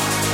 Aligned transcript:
meditative 0.00 0.29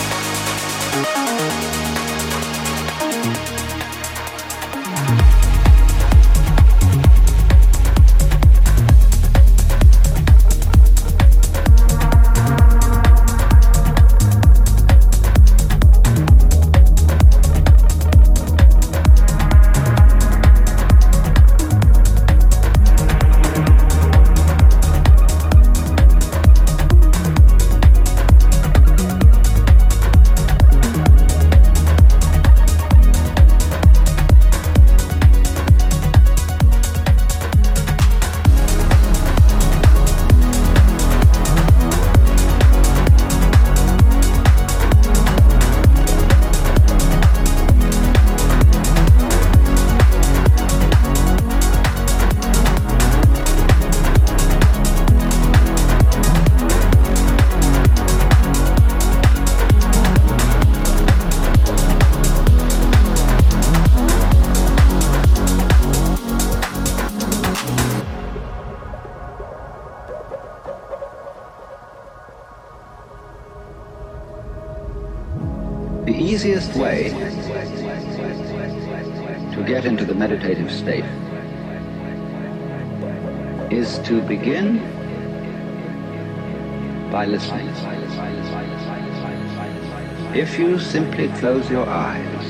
close 91.39 91.71
your 91.71 91.87
eyes 91.87 92.45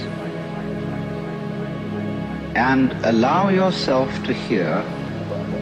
and 2.55 2.93
allow 3.05 3.49
yourself 3.49 4.09
to 4.25 4.33
hear 4.33 4.85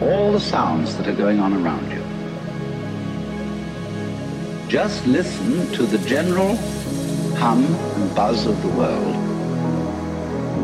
all 0.01 0.31
the 0.31 0.39
sounds 0.39 0.95
that 0.97 1.07
are 1.07 1.15
going 1.15 1.39
on 1.39 1.53
around 1.53 1.89
you, 1.91 2.03
just 4.69 5.05
listen 5.07 5.71
to 5.73 5.83
the 5.87 5.97
general 6.07 6.55
hum 7.35 7.65
and 7.65 8.15
buzz 8.15 8.45
of 8.45 8.61
the 8.61 8.69
world 8.69 9.15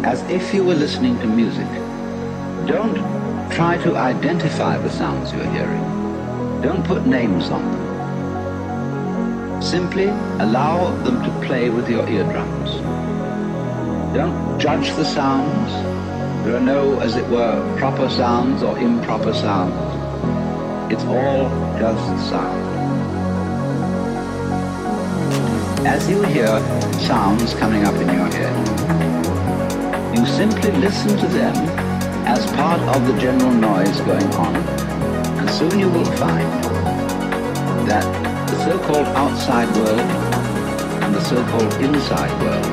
as 0.06 0.22
if 0.30 0.54
you 0.54 0.64
were 0.64 0.76
listening 0.76 1.18
to 1.20 1.28
music. 1.28 1.68
Don't 2.68 2.96
try 3.52 3.78
to 3.84 3.96
identify 3.96 4.78
the 4.78 4.90
sounds 4.90 5.34
you're 5.34 5.52
hearing. 5.52 5.84
Don't 6.62 6.86
put 6.86 7.06
names 7.06 7.50
on 7.50 7.64
them. 7.72 7.81
Simply 9.62 10.08
allow 10.40 10.92
them 11.04 11.24
to 11.24 11.48
play 11.48 11.70
with 11.70 11.88
your 11.88 12.08
eardrums. 12.10 12.72
Don't 14.14 14.60
judge 14.60 14.94
the 14.96 15.06
sounds. 15.06 15.72
There 16.44 16.58
are 16.58 16.60
no, 16.60 17.00
as 17.00 17.16
it 17.16 17.30
were, 17.30 17.78
proper 17.78 18.10
sounds 18.10 18.64
or 18.64 18.78
improper 18.80 19.34
sounds. 19.34 20.92
It's 20.92 21.04
all 21.04 21.48
just 21.80 22.30
sound. 22.30 22.72
As 25.88 26.10
you 26.10 26.24
hear 26.24 26.60
sounds 27.08 27.54
coming 27.54 27.86
up 27.86 27.96
in 27.96 28.08
your 28.08 28.28
head, 28.28 30.18
you 30.18 30.26
simply 30.26 30.72
listen 30.72 31.16
to 31.18 31.28
them 31.28 31.56
as 32.28 32.46
part 32.54 32.82
of 32.96 33.08
the 33.08 33.18
general 33.22 33.54
noise 33.54 34.02
going 34.02 34.34
on. 34.34 34.56
And 35.38 35.50
soon 35.50 35.80
you 35.80 35.88
will 35.88 36.06
find 36.06 36.50
that 37.88 38.21
the 38.52 38.66
so-called 38.66 39.08
outside 39.16 39.68
world 39.78 40.00
and 41.04 41.16
the 41.16 41.24
so-called 41.24 41.74
inside 41.76 42.32
world 42.42 42.66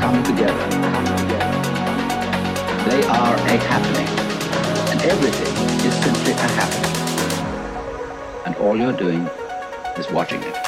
come 0.00 0.22
together. 0.22 0.68
They 2.90 3.02
are 3.06 3.34
a 3.34 3.56
happening. 3.72 4.08
And 4.92 5.00
everything 5.02 5.54
is 5.86 5.94
simply 6.04 6.32
a 6.32 6.48
happening. 6.60 6.94
And 8.44 8.54
all 8.56 8.76
you're 8.76 8.92
doing 8.92 9.26
is 9.96 10.10
watching 10.10 10.42
it. 10.42 10.67